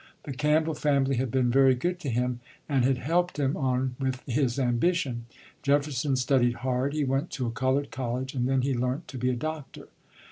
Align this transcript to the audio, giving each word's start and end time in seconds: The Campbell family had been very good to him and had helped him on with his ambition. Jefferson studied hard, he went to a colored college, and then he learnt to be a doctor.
The 0.23 0.33
Campbell 0.33 0.73
family 0.73 1.17
had 1.17 1.29
been 1.29 1.51
very 1.51 1.75
good 1.75 1.99
to 1.99 2.09
him 2.09 2.39
and 2.67 2.83
had 2.83 2.97
helped 2.97 3.37
him 3.37 3.55
on 3.55 3.95
with 3.99 4.23
his 4.25 4.57
ambition. 4.57 5.27
Jefferson 5.61 6.15
studied 6.15 6.55
hard, 6.65 6.93
he 6.93 7.03
went 7.03 7.29
to 7.33 7.45
a 7.45 7.51
colored 7.51 7.91
college, 7.91 8.33
and 8.33 8.47
then 8.49 8.63
he 8.63 8.73
learnt 8.73 9.07
to 9.09 9.19
be 9.19 9.29
a 9.29 9.35
doctor. 9.35 9.89